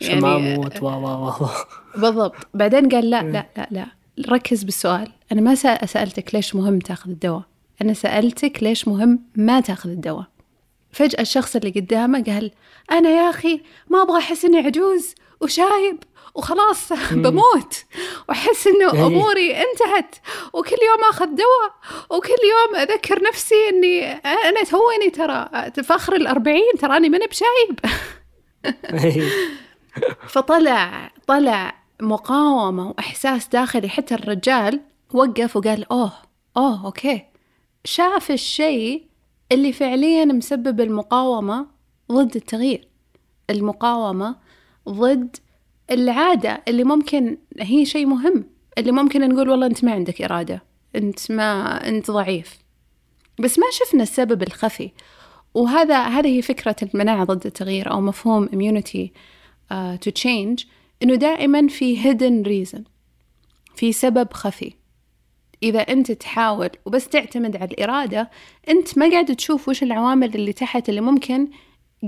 [0.00, 0.82] عشان ما أموت.
[0.82, 1.48] و و و
[1.96, 2.34] بالضبط.
[2.54, 3.86] بعدين قال لا لا لا لا
[4.28, 5.08] ركز بالسؤال.
[5.32, 5.54] أنا ما
[5.86, 7.42] سألتك ليش مهم تأخذ الدواء.
[7.82, 10.24] أنا سألتك ليش مهم ما تأخذ الدواء.
[10.92, 12.50] فجأة الشخص اللي قدامه قال
[12.92, 16.02] أنا يا أخي ما أبغى أحس إني عجوز وشايب
[16.34, 16.92] وخلاص
[17.24, 17.84] بموت.
[18.28, 19.06] وأحس إنه إيه.
[19.06, 20.16] أموري انتهت.
[20.52, 21.74] وكل يوم آخذ دواء.
[22.10, 25.48] وكل يوم أذكر نفسي إني أنا توني ترى.
[25.82, 27.80] في آخر الأربعين تراني ماني بشايب.
[30.28, 33.88] فطلع طلع مقاومة وإحساس داخلي.
[33.88, 34.80] حتى الرجال
[35.14, 36.12] وقف وقال أوه
[36.56, 37.31] أوه أوكي.
[37.84, 39.06] شاف الشيء
[39.52, 41.66] اللي فعليا مسبب المقاومة
[42.12, 42.88] ضد التغيير.
[43.50, 44.36] المقاومة
[44.88, 45.36] ضد
[45.90, 48.44] العادة اللي ممكن هي شيء مهم
[48.78, 50.62] اللي ممكن نقول والله أنت ما عندك إرادة
[50.96, 52.58] أنت ما أنت ضعيف.
[53.40, 54.90] بس ما شفنا السبب الخفي.
[55.54, 59.08] وهذا هذه فكرة المناعة ضد التغيير أو مفهوم immunity
[59.72, 60.66] uh, to change
[61.02, 62.80] إنه دائما في hidden reason
[63.74, 64.81] في سبب خفي.
[65.62, 68.30] إذا أنت تحاول وبس تعتمد على الإرادة
[68.68, 71.48] أنت ما قاعد تشوف وش العوامل اللي تحت اللي ممكن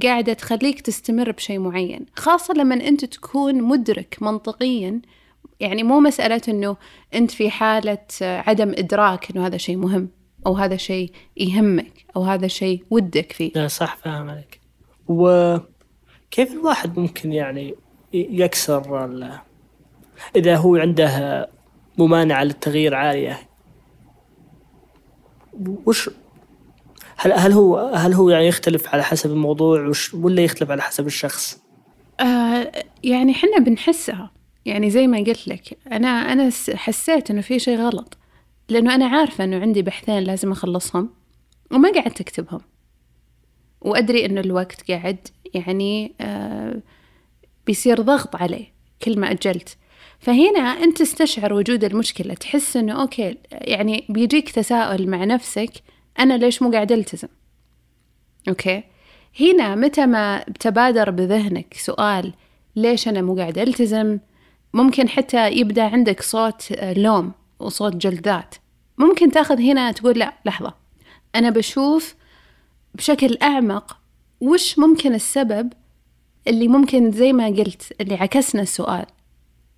[0.02, 5.00] قاعدة تخليك تستمر بشيء معين خاصة لما أنت تكون مدرك منطقيا
[5.60, 6.76] يعني مو مسألة أنه
[7.14, 10.08] أنت في حالة عدم إدراك أنه هذا شيء مهم
[10.46, 13.52] أو هذا شيء يهمك أو هذا شيء ودك فيه.
[13.54, 14.60] لا صح فاهم عليك.
[15.08, 17.74] وكيف الواحد ممكن يعني
[18.12, 19.10] يكسر
[20.36, 21.48] إذا هو عنده
[21.98, 23.40] ممانعة للتغيير عالية
[25.86, 26.10] وش
[27.16, 31.06] هل هل هو هل هو يعني يختلف على حسب الموضوع؟ وش ولا يختلف على حسب
[31.06, 31.58] الشخص؟
[32.20, 32.72] آه
[33.04, 34.30] يعني حنا بنحسها.
[34.66, 38.18] يعني زي ما قلت لك أنا أنا س- حسيت إنه في شيء غلط
[38.68, 41.10] لأنه أنا عارفة إنه عندي بحثين لازم أخلصهم
[41.72, 42.60] وما قعدت أكتبهم.
[43.80, 46.82] وأدري إنه الوقت قاعد يعني آه
[47.66, 48.66] بيصير ضغط عليه
[49.02, 49.76] كل ما أجلت.
[50.18, 55.70] فهنا أنت تستشعر وجود المشكلة تحس إنه أوكي يعني بيجيك تساؤل مع نفسك
[56.18, 57.28] أنا ليش مو قاعد ألتزم؟
[58.48, 58.82] أوكي؟
[59.40, 62.32] هنا متى ما تبادر بذهنك سؤال
[62.76, 64.18] ليش أنا مو قاعد ألتزم؟
[64.74, 68.54] ممكن حتى يبدأ عندك صوت آه، لوم وصوت جلد ذات.
[68.98, 70.74] ممكن تأخذ هنا تقول لا لحظة
[71.34, 72.14] أنا بشوف
[72.94, 73.96] بشكل أعمق
[74.40, 75.72] وش ممكن السبب
[76.48, 79.06] اللي ممكن زي ما قلت اللي عكسنا السؤال.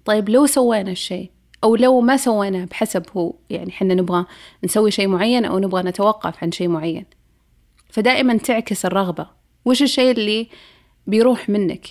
[0.06, 1.30] طيب لو سوينا الشيء
[1.64, 4.26] أو لو ما سويناه بحسب هو يعني حنا نبغى
[4.64, 7.04] نسوي شيء معين أو نبغى نتوقف عن شيء معين.
[7.90, 9.26] فدائما تعكس الرغبة.
[9.64, 10.48] وش الشيء اللي
[11.06, 11.86] بيروح منك؟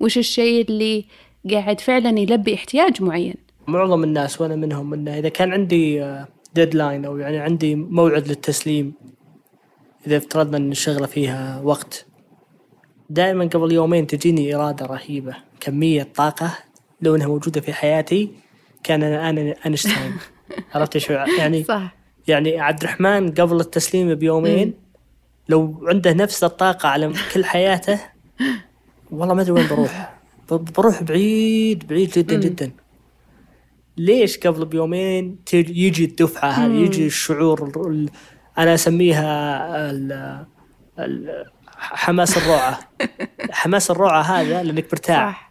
[0.00, 1.04] وش الشيء اللي
[1.50, 3.34] قاعد فعلا يلبي احتياج معين؟
[3.66, 6.14] معظم الناس وأنا منهم إنه إذا كان عندي
[6.54, 8.92] ديدلاين أو يعني عندي موعد للتسليم
[10.06, 12.06] إذا افترضنا إن الشغلة فيها وقت
[13.10, 16.58] دائما قبل يومين تجيني إرادة رهيبة كمية طاقة
[17.00, 18.30] لو انها موجودة في حياتي
[18.84, 20.16] كان أنا أنا اينشتاين
[20.74, 21.94] عرفت شو؟ يعني صح.
[22.28, 24.74] يعني عبد الرحمن قبل التسليم بيومين
[25.48, 28.00] لو عنده نفس الطاقة على كل حياته
[29.10, 30.14] والله ما أدري وين بروح.
[30.50, 32.36] بروح بعيد بعيد جدا.
[32.40, 32.70] جدا.
[33.96, 36.72] ليش قبل بيومين يجي الدفعة هذه.
[36.72, 38.10] يجي الشعور ال- ال-
[38.58, 40.46] أنا أسميها ال-
[40.98, 41.44] ال-
[41.76, 42.78] حماس الروعة
[43.50, 45.50] حماس الروعة هذا لأنك مرتاح.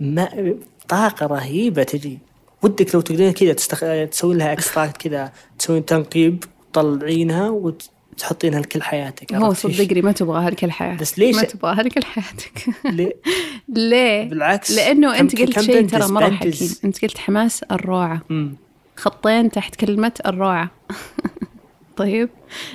[0.00, 0.54] ما
[0.88, 2.18] طاقة رهيبة تجي
[2.62, 3.80] ودك لو تقدرين كذا تستخ...
[4.10, 10.70] تسوي لها اكستراكت كذا تسوين تنقيب تطلعينها وتحطينها لكل حياتك هو؟ صدقني ما تبغاها لكل
[10.70, 12.64] حياتك بس ليش- ما تبغاها لكل حياتك
[12.96, 13.12] ليه؟
[13.90, 16.32] ليه؟ بالعكس لأنه كم- أنت قلت شيء ترى بنجز.
[16.34, 18.54] حكيم أنت قلت حماس الروعة مم.
[18.96, 20.70] خطين تحت كلمة الروعة
[21.96, 22.28] طيب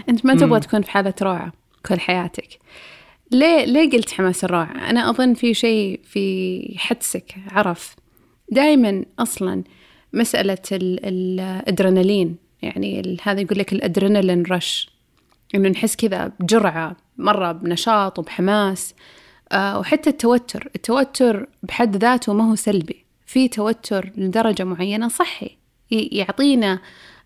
[0.09, 0.59] أنت ما تبغى.
[0.59, 1.53] تكون في حالة روعة
[1.85, 2.47] كل حياتك
[3.31, 7.95] ليه ليه قلت حماس الروعة؟ أنا أظن في شيء في حدسك عرف.
[8.51, 9.63] دائما أصلا
[10.13, 14.89] مسألة ال- ال- الأدرينالين يعني هذا يقول لك الأدرينالين رش
[15.55, 18.93] إنه نحس كذا بجرعة مرة بنشاط وبحماس.
[19.51, 23.05] آه وحتى التوتر التوتر بحد ذاته ما هو سلبي.
[23.25, 25.57] في توتر لدرجة معينة صحي
[25.91, 26.79] يعطينا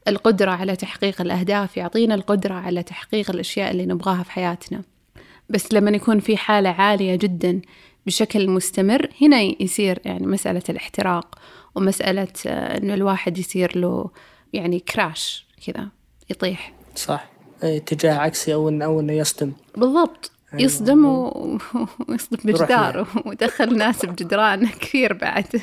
[0.08, 4.82] القدرة على تحقيق الأهداف يعطينا القدرة على تحقيق الأشياء اللي نبغاها في حياتنا.
[5.50, 7.62] بس لما يكون في حالة عالية جدا
[8.06, 11.36] بشكل مستمر هنا يصير يعني مسألة الاحتراق
[11.76, 14.10] ومسألة آه، إنه الواحد يصير له
[14.54, 15.88] يعني كراش كذا
[16.30, 16.74] يطيح.
[16.96, 17.26] صح.
[17.64, 19.52] إيه، اتجاه عكسي أو انه أو إنه يصدم.
[19.78, 20.32] بالضبط.
[20.54, 20.64] أيوة.
[20.64, 21.58] يصدم و-
[22.10, 25.62] ويصدم بجدار ودخل ناس بجدران كثير بعد.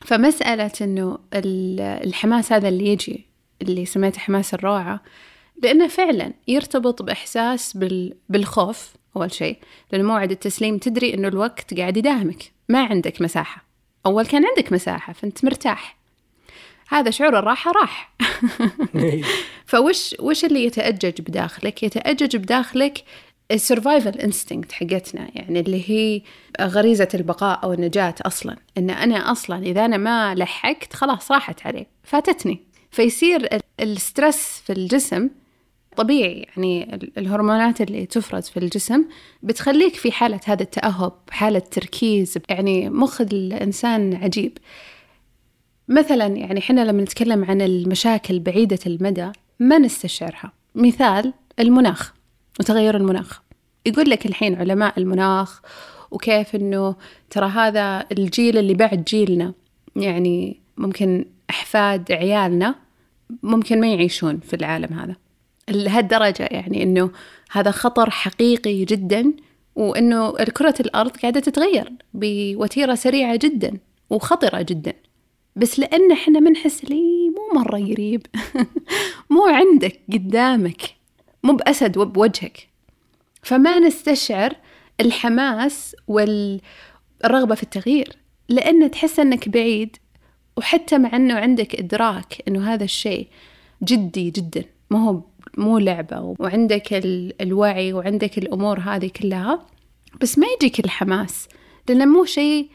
[0.00, 3.26] فمسألة إنه ال- الحماس هذا اللي يجي
[3.62, 5.00] اللي سميته حماس الروعة
[5.62, 9.58] لأنه فعلا يرتبط بإحساس بال- بالخوف أول شيء.
[9.92, 12.52] لأنه موعد التسليم تدري إنه الوقت قاعد يداهمك.
[12.68, 13.64] ما عندك مساحة.
[14.06, 15.98] أول كان عندك مساحة فأنت مرتاح.
[16.88, 18.14] هذا شعور الراحة راح.
[19.66, 23.04] فوش وش اللي يتأجج بداخلك؟ يتأجج بداخلك
[23.50, 26.22] ال survival instinct حقتنا يعني اللي هي
[26.60, 28.56] غريزة البقاء أو النجاة أصلا.
[28.78, 32.60] إن أنا أصلا إذا أنا ما لحقت خلاص راحت عليه فاتتني.
[32.90, 35.28] فيصير ال- الستريس في الجسم
[35.98, 39.04] طبيعي يعني ال- الهرمونات اللي تفرز في الجسم
[39.42, 44.58] بتخليك في حالة هذا التأهب حالة تركيز يعني مخ الإنسان عجيب.
[45.88, 50.52] مثلا يعني إحنا لما نتكلم عن المشاكل بعيدة المدى ما نستشعرها.
[50.74, 52.14] مثال المناخ
[52.60, 53.42] وتغير المناخ.
[53.86, 55.60] يقول لك الحين علماء المناخ
[56.10, 56.96] وكيف إنه
[57.30, 59.54] ترى هذا الجيل اللي بعد جيلنا
[59.96, 62.74] يعني ممكن أحفاد عيالنا
[63.42, 65.16] ممكن ما يعيشون في العالم هذا.
[65.70, 67.10] لهالدرجة يعني إنه
[67.50, 69.32] هذا خطر حقيقي جدا
[69.76, 73.78] وإنه كرة الأرض قاعدة تتغير بوتيرة سريعة جدا
[74.10, 74.92] وخطرة جدا.
[75.56, 78.26] بس لأن إحنا منحس لي مو مرة قريب.
[79.30, 80.82] مو عندك قدامك
[81.42, 82.68] مو بأسد بوجهك.
[83.42, 84.54] فما نستشعر
[85.00, 88.16] الحماس والرغبة في التغيير
[88.48, 89.96] لأن تحس أنك بعيد
[90.56, 93.28] وحتى مع أنه عندك إدراك أنه هذا الشيء
[93.82, 95.22] جدي جدا ما هو
[95.58, 99.66] مو لعبة وعندك ال- الوعي وعندك الأمور هذه كلها
[100.20, 101.48] بس ما يجيك الحماس
[101.88, 102.68] لأنه مو شيء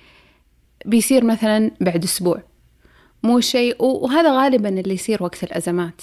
[0.85, 2.43] بيصير مثلا بعد أسبوع.
[3.23, 6.01] مو شيء وهذا غالبا اللي يصير وقت الأزمات.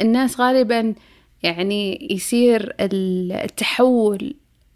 [0.00, 0.94] الناس غالبا
[1.42, 4.34] يعني يصير التحول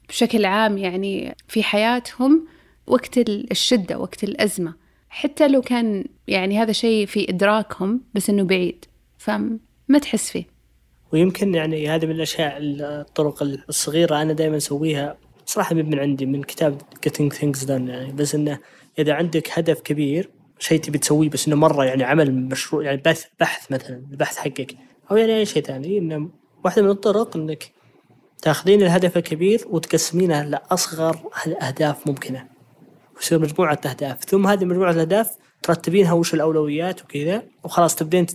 [0.09, 2.47] بشكل عام يعني في حياتهم
[2.87, 4.75] وقت الشدة وقت الأزمة.
[5.09, 8.85] حتى لو كان يعني هذا شيء في إدراكهم بس إنه بعيد.
[9.19, 10.56] فما تحس فيه.
[11.13, 15.17] ويمكن يعني هذه من الأشياء الطرق الصغيرة أنا دائما أسويها.
[15.47, 18.13] صراحة من عندي من كتاب Getting Things Done يعني.
[18.13, 18.59] بس إنه
[18.99, 23.25] إذا عندك هدف كبير شيء تبي تسويه بس إنه مرة يعني عمل مشروع يعني بث
[23.41, 24.77] بحث مثلا البحث حقك
[25.11, 26.31] أو يعني أي شيء ثاني إنه
[26.65, 27.73] واحدة من الطرق إنك
[28.43, 31.17] تاخذين الهدف الكبير وتقسمينه لأصغر
[31.63, 32.47] اهداف ممكنة.
[33.17, 34.25] ويصير مجموعة أهداف.
[34.25, 38.27] ثم هذه مجموعه الأهداف ترتبينها وش الأولويات وكذا وخلاص تبدين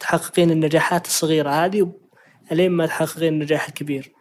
[0.00, 1.92] تحققين النجاحات الصغيرة هذه
[2.52, 4.12] ألين ما تحققين النجاح الكبير.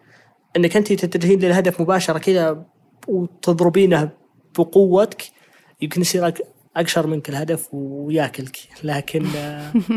[0.57, 2.65] إنك انت تتجهين للهدف مباشرة كذا
[3.07, 4.09] وتضربينه
[4.57, 5.23] بقوتك
[5.81, 6.33] يمكن يصير
[6.75, 8.57] أشرس منك الهدف وياكلك.
[8.83, 9.25] لكن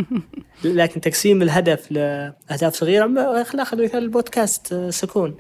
[0.64, 5.37] لكن تقسيم الهدف لأهداف صغيرة خلينا ناخذ مثال البودكاست سكون.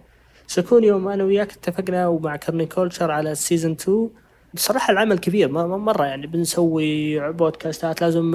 [0.46, 4.10] سكون يوم أنا وياك اتفقنا ومع Kerning Cultures على season 2
[4.54, 8.30] بصراحة العمل كبير مرة يعني بنسوي بودكاستات لازم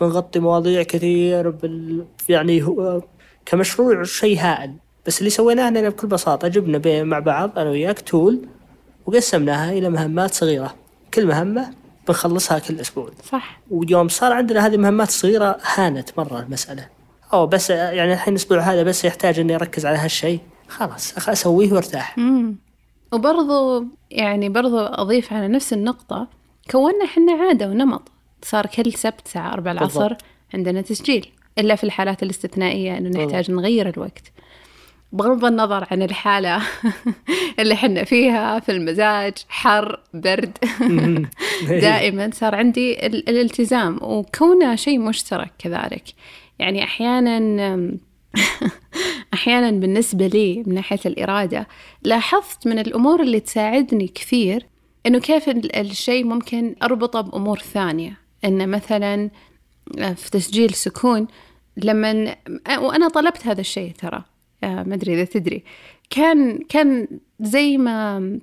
[0.00, 3.02] بنغطي مواضيع كثير بال يعني هو
[3.46, 4.74] كمشروع شيء هائل.
[5.06, 8.48] بس اللي سويناه اننا بكل بساطة جبنا مع بعض أنا وياك تول
[9.06, 10.74] وقسمناها إلى مهمات صغيرة.
[11.14, 11.70] كل مهمة
[12.08, 13.10] بنخلصها كل أسبوع.
[13.32, 13.60] صح.
[13.70, 16.88] ويوم صار عندنا هذه المهمات الصغيرة هانت مرة المسألة.
[17.32, 20.40] أو بس يعني الحين الأسبوع هذا بس يحتاج إني أركز على هالشيء.
[20.68, 22.18] خلاص أسويه وأرتاح.
[22.18, 22.56] مم.
[23.12, 26.28] وبرضو يعني برضو أضيف على نفس النقطة
[26.70, 28.08] كونا حنا عادة ونمط.
[28.42, 30.24] صار كل سبت الساعة أربع العصر بالضبط.
[30.54, 31.32] عندنا تسجيل.
[31.58, 34.32] إلا في الحالات الاستثنائية إنه نحتاج نغير الوقت.
[35.12, 36.62] بغض النظر عن الحالة
[37.58, 40.58] اللي حنا فيها في المزاج حر برد.
[41.68, 46.04] دائما صار عندي ال- الالتزام وكونه شيء مشترك كذلك.
[46.58, 47.38] يعني أحيانا
[49.34, 51.68] أحيانا بالنسبة لي من ناحية الإرادة
[52.02, 54.66] لاحظت من الأمور اللي تساعدني كثير
[55.06, 58.18] إنه كيف ال- الشيء ممكن أربطه بأمور ثانية.
[58.44, 59.30] إنه مثلا
[60.14, 61.26] في تسجيل سكون
[61.76, 62.36] لما
[62.78, 64.24] وأنا طلبت هذا الشيء ترى.
[64.64, 65.64] آه، ما أدري إذا تدري.
[66.10, 67.08] كان كان
[67.40, 68.38] زي ما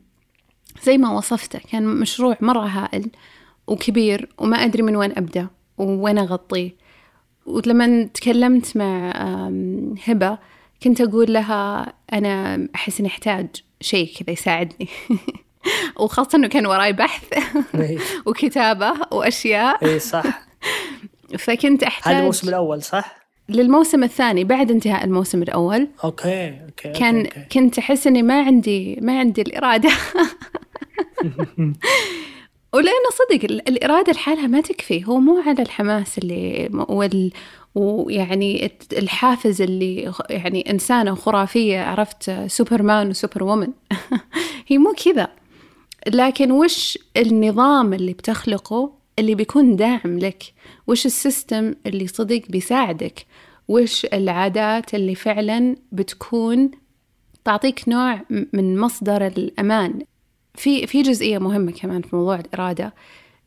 [0.83, 1.59] زي ما وصفته.
[1.71, 3.09] كان مشروع مرة هائل
[3.67, 6.71] وكبير وما أدري من وين أبدأ وين أغطيه.
[7.45, 9.11] ولما تكلمت مع
[10.05, 10.37] هبة
[10.83, 13.47] كنت أقول لها أنا أحس إني أحتاج
[13.81, 14.89] شيء كذا يساعدني.
[15.99, 17.33] وخاصة إنه كان وراي بحث
[17.75, 17.97] إيه.
[18.27, 19.85] وكتابة وأشياء.
[19.85, 20.23] اي صح.
[21.45, 25.87] فكنت أحتاج هذا الموسم الأول صح؟ للموسم الثاني بعد انتهاء الموسم الأول.
[26.03, 27.39] okay okay كان okay.
[27.39, 27.59] okay.
[27.59, 29.89] كنت أحس إني ما عندي ما عندي الإرادة.
[32.73, 35.05] ولأنه صدق ال- الإرادة لحالها ما تكفي.
[35.07, 37.31] هو مو على الحماس اللي وال
[37.75, 43.67] ويعني الحافز اللي يعني إنسانة خرافية عرفت superman و superwoman
[44.67, 45.27] هي مو كذا.
[46.07, 50.43] لكن وش النظام اللي بتخلقه اللي بيكون داعم لك؟
[50.87, 53.25] وش السيستم اللي صدق بيساعدك؟
[53.67, 56.71] وش العادات اللي فعلا بتكون
[57.45, 60.01] تعطيك نوع من مصدر الأمان.
[60.55, 62.93] في في جزئية مهمة كمان في موضوع الإرادة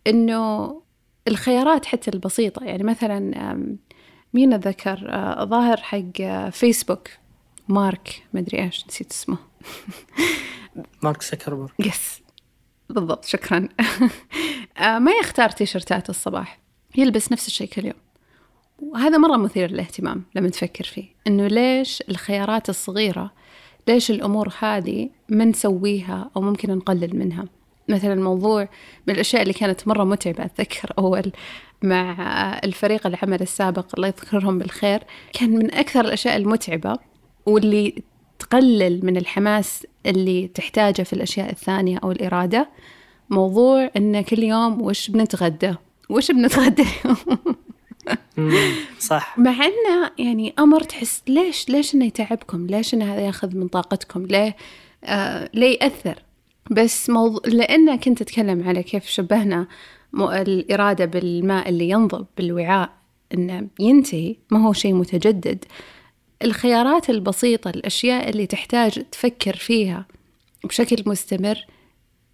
[0.07, 0.83] إنه
[1.29, 2.65] الخيارات حتى البسيطة.
[2.65, 3.59] يعني مثلا
[4.35, 7.09] مين أتذكر آه، ظاهر حق فيسبوك.
[7.69, 9.39] مارك مدري إيش نسيت اسمه.
[11.03, 12.21] مارك سكربر يس
[12.91, 13.69] بالضبط شكرا.
[14.79, 16.59] آه، ما يختار تيشرتات الصباح.
[16.97, 18.06] يلبس نفس الشيء كل يوم.
[18.79, 23.31] وهذا مرة مثير للاهتمام لما تفكر فيه إنه ليش الخيارات الصغيرة
[23.89, 27.45] ليش الأمور هذه ما نسويها أو ممكن نقلل منها؟
[27.89, 28.69] مثلا موضوع
[29.07, 31.33] من الأشياء اللي كانت مرة متعبة أتذكر أول
[31.83, 32.17] مع
[32.65, 36.99] الفريق العمل السابق الله يذكرهم بالخير كان من أكثر الأشياء المتعبة
[37.47, 38.03] واللي
[38.39, 42.69] تقلل من الحماس اللي تحتاجه في الأشياء الثانية أو الإرادة
[43.31, 45.75] موضوع إن كل يوم وش بنتغدى؟
[46.11, 46.85] وش بنتغدى
[48.99, 53.69] صح مع إنه يعني أمر تحس ليش ليش إنه يتعبكم؟ ليش إنه هذا ياخذ من
[53.69, 54.57] طاقتكم؟ ليه
[55.05, 56.23] آه ليه يأثر؟
[56.71, 59.67] بس موضوع لأنه كنت أتكلم على كيف شبهنا
[60.15, 62.91] الإرادة بالماء اللي ينضب بالوعاء
[63.35, 65.65] إنه ينتهي ما هو شيء متجدد
[66.45, 70.07] الخيارات البسيطة الأشياء اللي تحتاج تفكر فيها
[70.65, 71.67] بشكل مستمر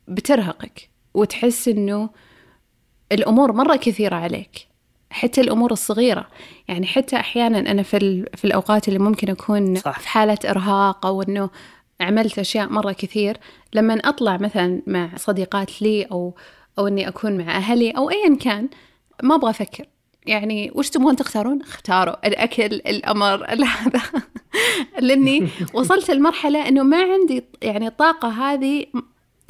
[0.08, 2.10] بترهقك وتحس إنه
[3.12, 4.71] الأمور مرة كثيرة عليك
[5.12, 6.26] حتى الأمور الصغيرة
[6.68, 10.00] يعني حتى أحيانا أنا في, في الأوقات اللي ممكن أكون صح.
[10.00, 11.50] في حالة إرهاق أو إنه
[12.00, 13.36] عملت أشياء مرة كثير
[13.74, 16.34] لما أطلع مثلا مع صديقات لي أو
[16.78, 18.68] أو إني أكون مع أهلي أو أيا كان
[19.22, 19.84] ما أبغى أفكر
[20.26, 24.02] يعني وش تبغون تختارون؟ اختاروا الأكل الأمر هذا
[24.98, 28.86] لأني وصلت لمرحلة إنه ما عندي يعني الطاقة هذه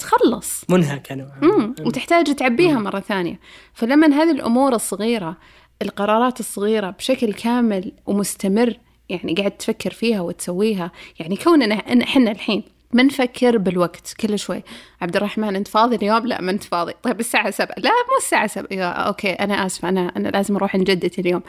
[0.02, 3.40] تخلص منهكة نوعا وتحتاج تعبيها مرة ثانية.
[3.74, 5.36] فلما هذه الأمور الصغيرة
[5.82, 8.76] القرارات الصغيرة بشكل كامل ومستمر
[9.08, 12.62] يعني قاعد تفكر فيها وتسويها يعني كوننا إحنا الحين
[12.92, 14.62] ما نفكر بالوقت كل شوي.
[15.00, 16.92] عبد الرحمن أنت فاضي اليوم؟ لا ما أنت فاضي.
[17.02, 17.74] طيب الساعة سبعة.
[17.78, 18.84] لا مو الساعة سبعة.
[18.84, 19.88] أوكي أنا آسفة.
[19.88, 21.42] أنا أنا لازم أروح جدتي اليوم.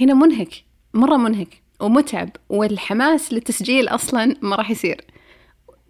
[0.00, 0.50] هنا منهك
[0.94, 5.04] مرة منهك ومتعب والحماس للتسجيل أصلا ما راح يصير.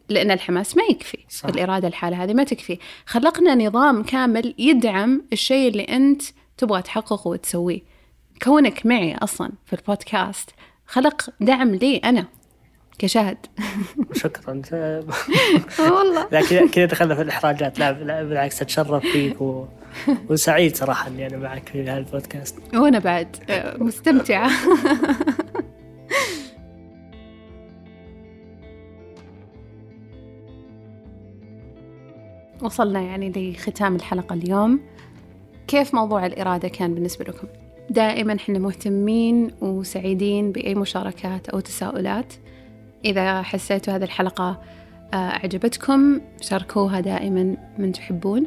[0.09, 1.49] لأن الحماس ما يكفي صح.
[1.49, 2.79] الإرادة الحالة هذه ما تكفي.
[3.07, 6.23] خلقنا نظام كامل يدعم الشيء اللي أنت
[6.57, 7.81] تبغى تحققه وتسويه.
[8.42, 10.51] كونك معي أصلا في البودكاست
[10.87, 12.27] خلق دعم لي أنا
[12.99, 13.37] كشاهد.
[14.23, 14.62] شكرا.
[15.97, 16.29] والله.
[16.33, 17.79] لا كذا دخلنا في الإحراجات.
[17.79, 17.92] لا,
[18.23, 19.66] بالعكس أتشرف فيك و...
[20.29, 22.59] وسعيد صراحة إني أنا معك في هذا البودكاست.
[22.75, 23.37] وأنا بعد
[23.79, 24.51] مستمتعة.
[32.62, 34.81] وصلنا يعني لختام الحلقة اليوم
[35.69, 37.49] كيف موضوع الإرادة كان بالنسبة لكم؟
[37.90, 42.33] دائما إحنا مهتمين وسعيدين بأي مشاركات أو تساؤلات
[43.05, 44.61] إذا حسيتوا هذه الحلقة
[45.14, 48.47] آه، أعجبتكم شاركوها دائما من تحبون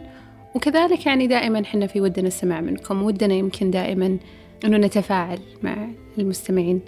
[0.55, 4.17] وكذلك يعني دائما إحنا في ودنا السماع منكم ودنا يمكن دائما
[4.65, 6.81] أنه نتفاعل مع المستمعين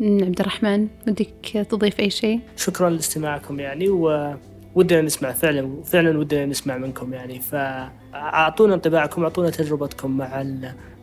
[0.00, 4.34] عبد الرحمن ودك تضيف أي شيء؟ شكرا لاستماعكم يعني و
[4.76, 7.40] ودنا نسمع فعلا فعلا ودنا نسمع منكم يعني.
[7.40, 10.44] فأعطونا انطباعكم أعطونا تجربتكم مع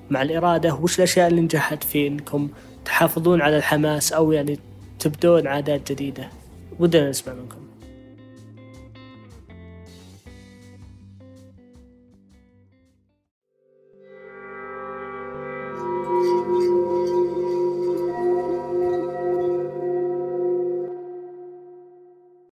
[0.09, 2.49] مع الإرادة وش الأشياء اللي نجحت في إنكم
[2.85, 4.59] تحافظون على الحماس أو يعني
[4.99, 6.29] تبدون عادات جديدة.
[6.79, 7.62] ودنا نسمع منكم.